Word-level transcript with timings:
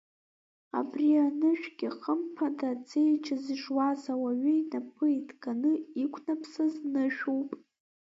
Абри 0.79 1.07
анышәгьы, 1.25 1.89
хымԥада, 1.99 2.69
аҵеџь 2.73 3.29
зжуаз 3.43 4.01
ауаҩы 4.13 4.53
инапы 4.61 5.05
иҭганы 5.19 5.71
иқәнаԥсаз 6.03 6.73
нышәуп. 6.91 7.49